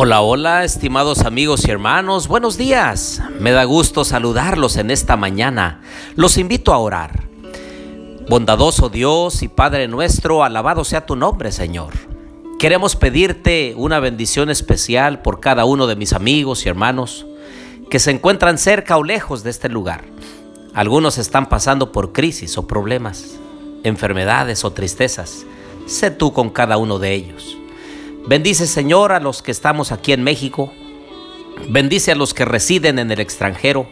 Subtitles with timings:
[0.00, 3.20] Hola, hola, estimados amigos y hermanos, buenos días.
[3.40, 5.80] Me da gusto saludarlos en esta mañana.
[6.14, 7.24] Los invito a orar.
[8.28, 11.94] Bondadoso Dios y Padre nuestro, alabado sea tu nombre, Señor.
[12.60, 17.26] Queremos pedirte una bendición especial por cada uno de mis amigos y hermanos
[17.90, 20.04] que se encuentran cerca o lejos de este lugar.
[20.74, 23.40] Algunos están pasando por crisis o problemas,
[23.82, 25.44] enfermedades o tristezas.
[25.86, 27.57] Sé tú con cada uno de ellos.
[28.28, 30.70] Bendice, Señor, a los que estamos aquí en México.
[31.70, 33.88] Bendice a los que residen en el extranjero.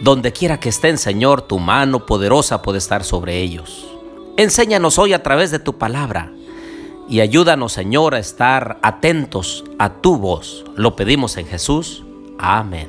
[0.00, 3.84] Donde quiera que estén, Señor, tu mano poderosa puede estar sobre ellos.
[4.36, 6.32] Enséñanos hoy a través de tu palabra
[7.08, 10.64] y ayúdanos, Señor, a estar atentos a tu voz.
[10.76, 12.04] Lo pedimos en Jesús.
[12.38, 12.88] Amén.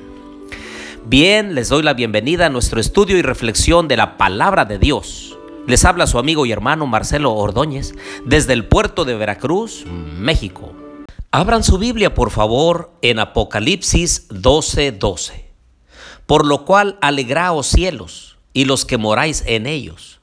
[1.07, 5.34] Bien, les doy la bienvenida a nuestro estudio y reflexión de la palabra de Dios.
[5.67, 10.73] Les habla su amigo y hermano Marcelo Ordóñez desde el puerto de Veracruz, México.
[11.31, 15.45] Abran su Biblia, por favor, en Apocalipsis 12:12.
[16.27, 20.14] Por lo cual alegraos cielos y los que moráis en ellos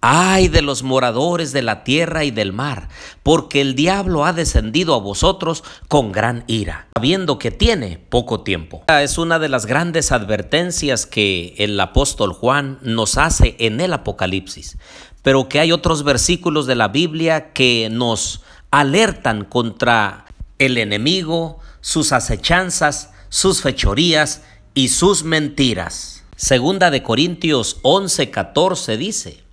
[0.00, 2.88] Ay de los moradores de la tierra y del mar,
[3.22, 8.84] porque el diablo ha descendido a vosotros con gran ira, sabiendo que tiene poco tiempo.
[8.88, 14.78] Es una de las grandes advertencias que el apóstol Juan nos hace en el Apocalipsis,
[15.22, 20.26] pero que hay otros versículos de la Biblia que nos alertan contra
[20.58, 24.42] el enemigo, sus acechanzas, sus fechorías
[24.74, 26.24] y sus mentiras.
[26.36, 29.45] Segunda de Corintios 11:14 dice,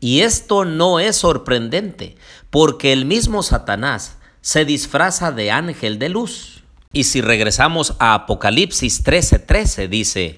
[0.00, 2.16] y esto no es sorprendente,
[2.50, 6.62] porque el mismo Satanás se disfraza de ángel de luz.
[6.92, 10.36] Y si regresamos a Apocalipsis 13:13, dice,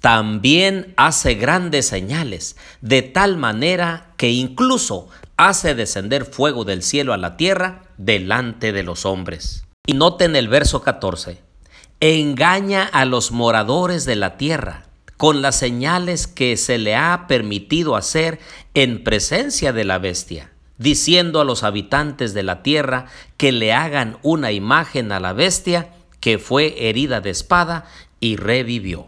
[0.00, 7.16] también hace grandes señales, de tal manera que incluso hace descender fuego del cielo a
[7.16, 9.64] la tierra delante de los hombres.
[9.86, 11.40] Y noten el verso 14,
[12.00, 14.85] engaña a los moradores de la tierra
[15.16, 18.38] con las señales que se le ha permitido hacer
[18.74, 23.06] en presencia de la bestia, diciendo a los habitantes de la tierra
[23.36, 25.90] que le hagan una imagen a la bestia
[26.20, 27.86] que fue herida de espada
[28.20, 29.06] y revivió.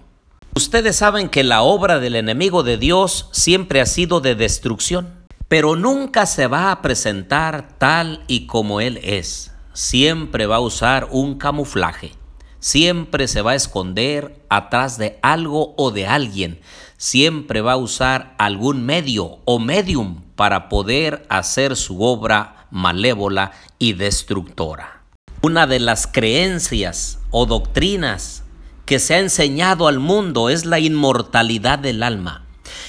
[0.55, 5.15] Ustedes saben que la obra del enemigo de Dios siempre ha sido de destrucción,
[5.47, 9.53] pero nunca se va a presentar tal y como Él es.
[9.73, 12.18] Siempre va a usar un camuflaje
[12.61, 16.61] siempre se va a esconder atrás de algo o de alguien,
[16.97, 23.95] siempre va a usar algún medio o medium para poder hacer su obra malévola y
[23.95, 25.03] destructora.
[25.41, 28.43] Una de las creencias o doctrinas
[28.85, 32.45] que se ha enseñado al mundo es la inmortalidad del alma.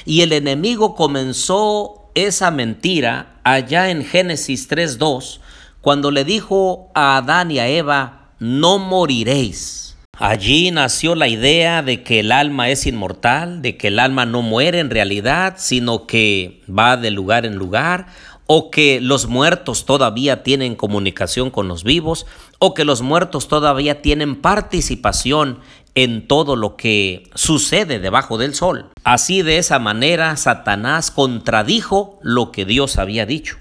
[0.05, 5.39] Y el enemigo comenzó esa mentira allá en Génesis 3.2,
[5.81, 9.97] cuando le dijo a Adán y a Eva, no moriréis.
[10.17, 14.41] Allí nació la idea de que el alma es inmortal, de que el alma no
[14.41, 18.07] muere en realidad, sino que va de lugar en lugar,
[18.45, 22.25] o que los muertos todavía tienen comunicación con los vivos,
[22.57, 25.59] o que los muertos todavía tienen participación
[25.95, 28.87] en todo lo que sucede debajo del sol.
[29.03, 33.57] Así de esa manera Satanás contradijo lo que Dios había dicho.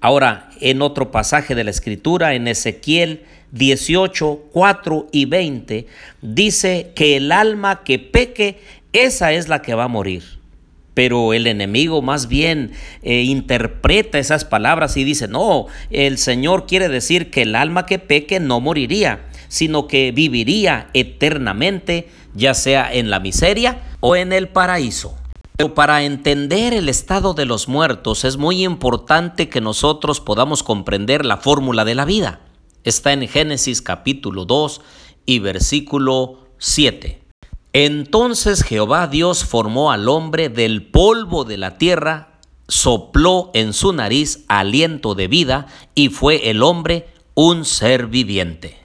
[0.00, 5.86] Ahora, en otro pasaje de la escritura, en Ezequiel 18, 4 y 20,
[6.22, 8.60] dice que el alma que peque,
[8.92, 10.22] esa es la que va a morir.
[10.94, 16.88] Pero el enemigo más bien eh, interpreta esas palabras y dice, no, el Señor quiere
[16.88, 23.10] decir que el alma que peque no moriría, sino que viviría eternamente, ya sea en
[23.10, 25.14] la miseria o en el paraíso.
[25.58, 31.26] Pero para entender el estado de los muertos es muy importante que nosotros podamos comprender
[31.26, 32.40] la fórmula de la vida
[32.86, 34.80] está en Génesis capítulo 2
[35.26, 37.20] y versículo 7.
[37.72, 42.38] Entonces Jehová Dios formó al hombre del polvo de la tierra,
[42.68, 48.78] sopló en su nariz aliento de vida y fue el hombre un ser viviente.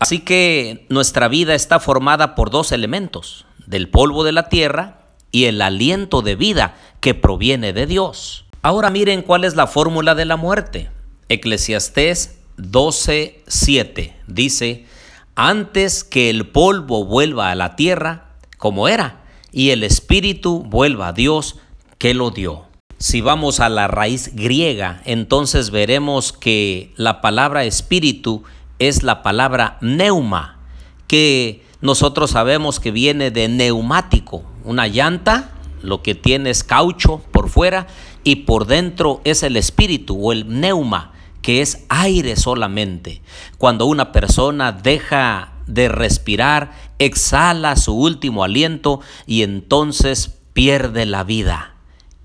[0.00, 5.44] Así que nuestra vida está formada por dos elementos, del polvo de la tierra y
[5.44, 8.46] el aliento de vida que proviene de Dios.
[8.62, 10.90] Ahora miren cuál es la fórmula de la muerte.
[11.28, 14.86] Eclesiastés 12:7 dice,
[15.34, 21.12] antes que el polvo vuelva a la tierra como era, y el espíritu vuelva a
[21.12, 21.56] Dios
[21.98, 22.64] que lo dio.
[22.98, 28.42] Si vamos a la raíz griega, entonces veremos que la palabra espíritu
[28.78, 30.58] es la palabra neuma,
[31.06, 35.50] que nosotros sabemos que viene de neumático, una llanta,
[35.82, 37.86] lo que tiene es caucho por fuera
[38.24, 41.13] y por dentro es el espíritu o el neuma
[41.44, 43.20] que es aire solamente.
[43.58, 51.74] Cuando una persona deja de respirar, exhala su último aliento y entonces pierde la vida.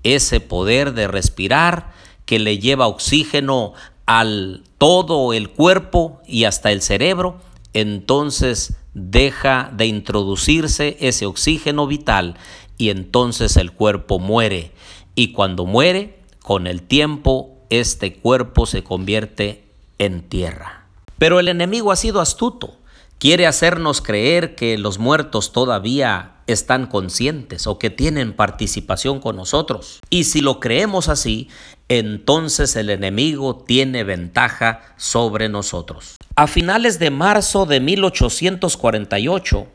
[0.04, 1.92] Ese poder de respirar
[2.24, 3.74] que le lleva oxígeno
[4.06, 7.42] al todo el cuerpo y hasta el cerebro,
[7.74, 12.36] entonces deja de introducirse ese oxígeno vital
[12.78, 14.72] y entonces el cuerpo muere.
[15.14, 19.64] Y cuando muere, con el tiempo, este cuerpo se convierte
[19.98, 20.84] en tierra.
[21.18, 22.76] Pero el enemigo ha sido astuto.
[23.18, 30.00] Quiere hacernos creer que los muertos todavía están conscientes o que tienen participación con nosotros.
[30.10, 31.48] Y si lo creemos así,
[31.88, 36.16] entonces el enemigo tiene ventaja sobre nosotros.
[36.34, 39.66] A finales de marzo de 1848,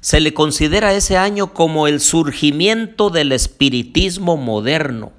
[0.00, 5.12] se le considera ese año como el surgimiento del espiritismo moderno.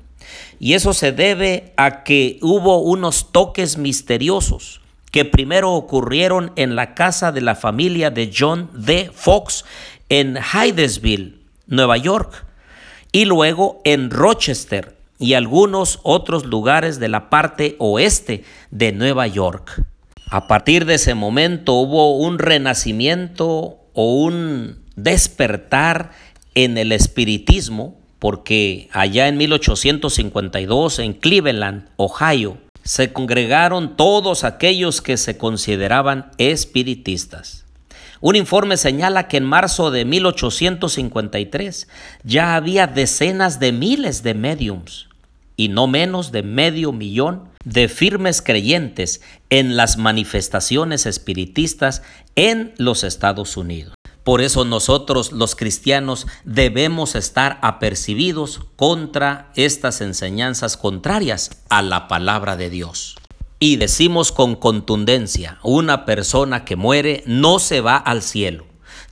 [0.59, 4.81] Y eso se debe a que hubo unos toques misteriosos
[5.11, 9.11] que primero ocurrieron en la casa de la familia de John D.
[9.13, 9.63] Fox
[10.09, 11.37] en Hydesville,
[11.67, 12.45] Nueva York,
[13.11, 19.83] y luego en Rochester y algunos otros lugares de la parte oeste de Nueva York.
[20.29, 26.11] A partir de ese momento hubo un renacimiento o un despertar
[26.55, 35.17] en el espiritismo, porque allá en 1852 en Cleveland, Ohio, se congregaron todos aquellos que
[35.17, 37.65] se consideraban espiritistas.
[38.21, 41.89] Un informe señala que en marzo de 1853
[42.23, 45.09] ya había decenas de miles de mediums
[45.57, 52.03] y no menos de medio millón de firmes creyentes en las manifestaciones espiritistas
[52.37, 53.95] en los Estados Unidos.
[54.23, 62.55] Por eso nosotros los cristianos debemos estar apercibidos contra estas enseñanzas contrarias a la palabra
[62.55, 63.17] de Dios.
[63.59, 68.65] Y decimos con contundencia, una persona que muere no se va al cielo,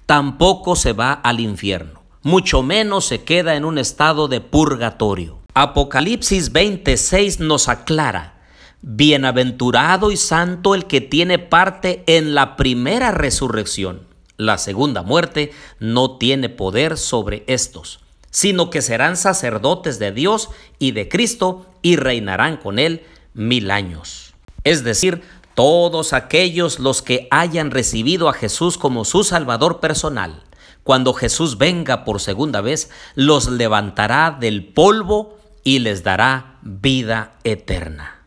[0.05, 5.39] tampoco se va al infierno, mucho menos se queda en un estado de purgatorio.
[5.53, 8.41] Apocalipsis 26 nos aclara,
[8.81, 14.10] bienaventurado y santo el que tiene parte en la primera resurrección.
[14.41, 17.99] La segunda muerte no tiene poder sobre estos,
[18.29, 20.49] sino que serán sacerdotes de Dios
[20.79, 23.03] y de Cristo y reinarán con él
[23.33, 24.31] mil años
[24.63, 25.23] es decir,
[25.55, 30.43] todos aquellos los que hayan recibido a Jesús como su Salvador personal.
[30.83, 38.19] Cuando Jesús venga por segunda vez, los levantará del polvo y les dará vida eterna.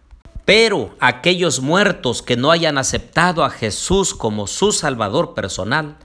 [0.45, 5.97] Pero aquellos muertos que no hayan aceptado a Jesús como su Salvador personal,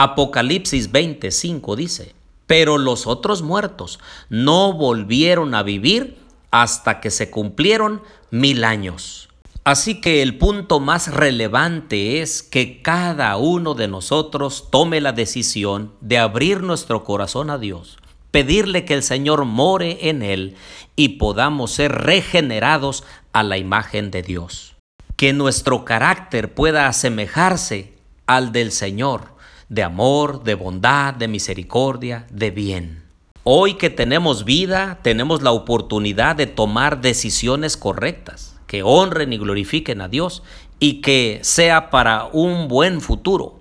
[0.00, 2.14] Apocalipsis 25 dice,
[2.46, 3.98] pero los otros muertos
[4.28, 6.18] no volvieron a vivir
[6.52, 9.28] hasta que se cumplieron mil años.
[9.64, 15.92] Así que el punto más relevante es que cada uno de nosotros tome la decisión
[16.00, 17.98] de abrir nuestro corazón a Dios,
[18.30, 20.54] pedirle que el Señor more en él
[20.94, 23.02] y podamos ser regenerados
[23.32, 24.76] a la imagen de Dios.
[25.16, 27.94] Que nuestro carácter pueda asemejarse
[28.26, 29.36] al del Señor,
[29.68, 33.02] de amor, de bondad, de misericordia, de bien.
[33.44, 40.00] Hoy que tenemos vida, tenemos la oportunidad de tomar decisiones correctas que honren y glorifiquen
[40.00, 40.42] a Dios
[40.78, 43.58] y que sea para un buen futuro.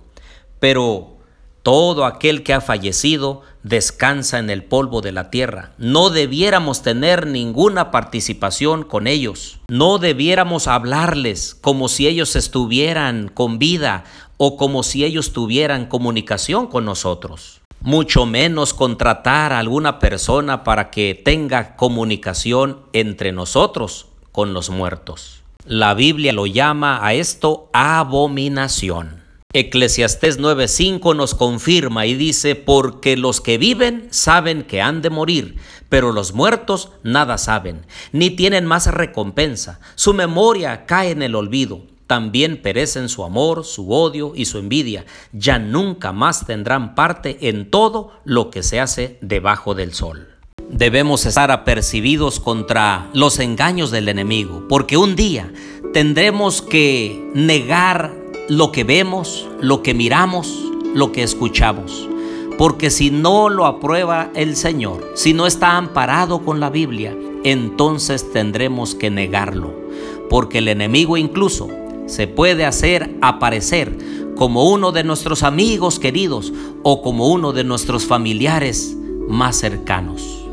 [0.59, 1.17] Pero
[1.63, 5.73] todo aquel que ha fallecido descansa en el polvo de la tierra.
[5.77, 9.59] No debiéramos tener ninguna participación con ellos.
[9.67, 14.05] No debiéramos hablarles como si ellos estuvieran con vida
[14.38, 17.62] o como si ellos tuvieran comunicación con nosotros.
[17.82, 25.44] Mucho menos contratar a alguna persona para que tenga comunicación entre nosotros con los muertos.
[25.65, 29.24] La Biblia lo llama a esto abominación.
[29.53, 35.56] Eclesiastés 9:5 nos confirma y dice, porque los que viven saben que han de morir,
[35.89, 39.79] pero los muertos nada saben, ni tienen más recompensa.
[39.96, 41.82] Su memoria cae en el olvido.
[42.07, 45.05] También perecen su amor, su odio y su envidia.
[45.33, 50.29] Ya nunca más tendrán parte en todo lo que se hace debajo del sol.
[50.69, 55.51] Debemos estar apercibidos contra los engaños del enemigo, porque un día
[55.93, 58.13] tendremos que negar
[58.49, 62.07] lo que vemos, lo que miramos, lo que escuchamos.
[62.57, 68.31] Porque si no lo aprueba el Señor, si no está amparado con la Biblia, entonces
[68.31, 69.73] tendremos que negarlo.
[70.29, 71.69] Porque el enemigo incluso
[72.07, 73.95] se puede hacer aparecer
[74.35, 78.97] como uno de nuestros amigos queridos o como uno de nuestros familiares
[79.27, 80.45] más cercanos.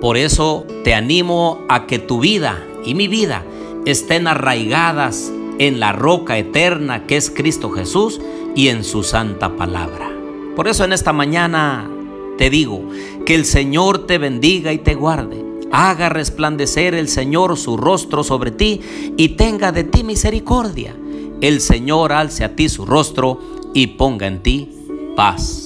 [0.00, 3.44] Por eso te animo a que tu vida y mi vida
[3.86, 8.20] estén arraigadas en la roca eterna que es Cristo Jesús
[8.56, 10.10] y en su santa palabra.
[10.56, 11.88] Por eso en esta mañana
[12.36, 12.82] te digo,
[13.24, 15.43] que el Señor te bendiga y te guarde.
[15.76, 18.80] Haga resplandecer el Señor su rostro sobre ti
[19.16, 20.94] y tenga de ti misericordia.
[21.40, 23.40] El Señor alce a ti su rostro
[23.74, 24.68] y ponga en ti
[25.16, 25.63] paz.